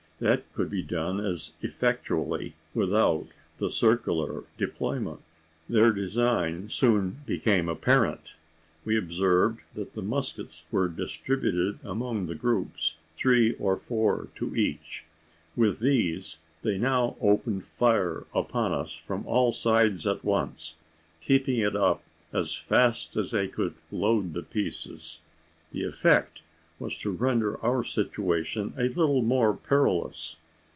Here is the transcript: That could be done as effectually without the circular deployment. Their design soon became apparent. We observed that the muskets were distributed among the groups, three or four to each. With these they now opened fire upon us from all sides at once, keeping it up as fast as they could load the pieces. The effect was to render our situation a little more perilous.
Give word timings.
That 0.21 0.43
could 0.53 0.69
be 0.69 0.83
done 0.83 1.19
as 1.19 1.53
effectually 1.61 2.53
without 2.75 3.29
the 3.57 3.71
circular 3.71 4.43
deployment. 4.55 5.19
Their 5.67 5.91
design 5.91 6.69
soon 6.69 7.21
became 7.25 7.67
apparent. 7.67 8.35
We 8.85 8.99
observed 8.99 9.61
that 9.73 9.95
the 9.95 10.03
muskets 10.03 10.63
were 10.69 10.89
distributed 10.89 11.79
among 11.83 12.27
the 12.27 12.35
groups, 12.35 12.97
three 13.17 13.53
or 13.55 13.75
four 13.75 14.27
to 14.35 14.53
each. 14.55 15.05
With 15.55 15.79
these 15.79 16.37
they 16.61 16.77
now 16.77 17.17
opened 17.19 17.65
fire 17.65 18.27
upon 18.35 18.73
us 18.73 18.93
from 18.93 19.25
all 19.25 19.51
sides 19.51 20.05
at 20.05 20.23
once, 20.23 20.75
keeping 21.19 21.57
it 21.57 21.75
up 21.75 22.03
as 22.31 22.53
fast 22.53 23.15
as 23.17 23.31
they 23.31 23.47
could 23.47 23.73
load 23.91 24.33
the 24.35 24.43
pieces. 24.43 25.21
The 25.71 25.83
effect 25.83 26.43
was 26.81 26.97
to 26.97 27.11
render 27.11 27.63
our 27.63 27.83
situation 27.83 28.73
a 28.75 28.87
little 28.87 29.21
more 29.21 29.55
perilous. 29.55 30.35